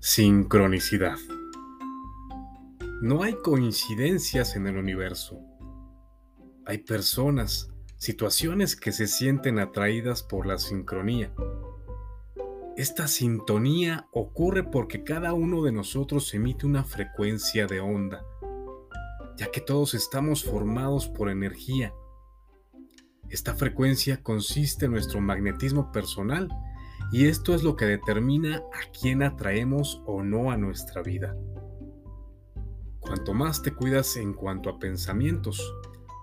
[0.00, 1.16] Sincronicidad.
[3.02, 5.40] No hay coincidencias en el universo.
[6.64, 11.34] Hay personas, situaciones que se sienten atraídas por la sincronía.
[12.76, 18.24] Esta sintonía ocurre porque cada uno de nosotros emite una frecuencia de onda,
[19.36, 21.92] ya que todos estamos formados por energía.
[23.28, 26.48] Esta frecuencia consiste en nuestro magnetismo personal
[27.10, 31.34] y esto es lo que determina a quién atraemos o no a nuestra vida.
[33.00, 35.74] Cuanto más te cuidas en cuanto a pensamientos,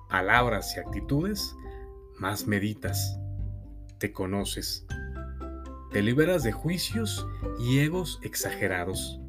[0.10, 1.56] palabras y actitudes,
[2.20, 3.20] más meditas,
[3.98, 4.86] te conoces,
[5.92, 7.26] te liberas de juicios
[7.60, 9.20] y egos exagerados,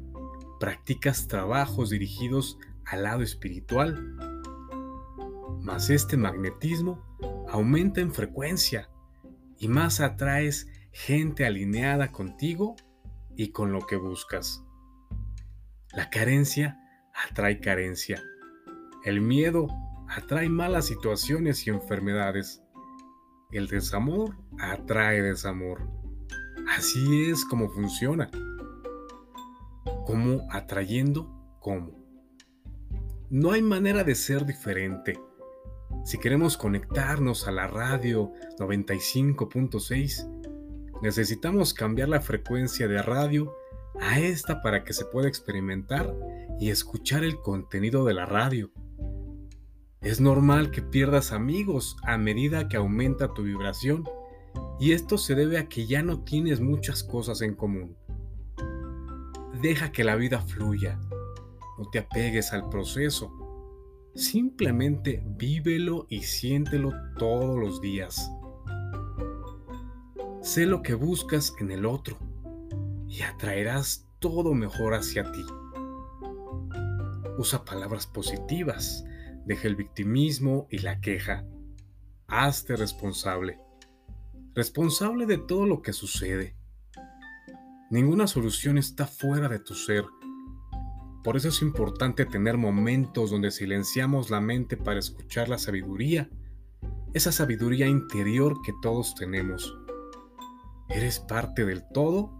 [0.59, 4.15] practicas trabajos dirigidos al lado espiritual,
[5.61, 7.03] más este magnetismo
[7.49, 8.89] aumenta en frecuencia
[9.57, 12.75] y más atraes gente alineada contigo
[13.35, 14.65] y con lo que buscas.
[15.93, 16.79] La carencia
[17.29, 18.21] atrae carencia.
[19.05, 19.67] El miedo
[20.09, 22.63] atrae malas situaciones y enfermedades.
[23.51, 25.87] El desamor atrae desamor.
[26.75, 28.31] Así es como funciona.
[30.07, 31.31] ¿Cómo atrayendo?
[31.59, 31.91] ¿Cómo?
[33.29, 35.19] No hay manera de ser diferente.
[36.03, 40.36] Si queremos conectarnos a la radio 95.6,
[41.01, 43.55] Necesitamos cambiar la frecuencia de radio
[43.99, 46.13] a esta para que se pueda experimentar
[46.59, 48.71] y escuchar el contenido de la radio.
[50.01, 54.03] Es normal que pierdas amigos a medida que aumenta tu vibración
[54.79, 57.95] y esto se debe a que ya no tienes muchas cosas en común.
[59.61, 60.99] Deja que la vida fluya,
[61.77, 63.31] no te apegues al proceso,
[64.15, 68.31] simplemente vívelo y siéntelo todos los días.
[70.47, 72.17] Sé lo que buscas en el otro
[73.09, 75.45] y atraerás todo mejor hacia ti.
[77.37, 79.03] Usa palabras positivas,
[79.45, 81.45] deja el victimismo y la queja.
[82.27, 83.59] Hazte responsable.
[84.55, 86.55] Responsable de todo lo que sucede.
[87.91, 90.05] Ninguna solución está fuera de tu ser.
[91.25, 96.29] Por eso es importante tener momentos donde silenciamos la mente para escuchar la sabiduría,
[97.13, 99.77] esa sabiduría interior que todos tenemos.
[100.89, 102.31] Eres parte del todo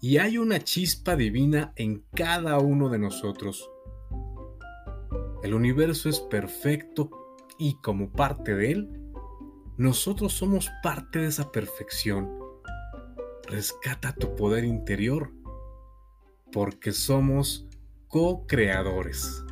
[0.00, 3.70] y hay una chispa divina en cada uno de nosotros.
[5.42, 7.10] El universo es perfecto
[7.58, 9.00] y como parte de él,
[9.76, 12.30] nosotros somos parte de esa perfección.
[13.48, 15.32] Rescata tu poder interior
[16.52, 17.66] porque somos
[18.08, 19.44] co-creadores.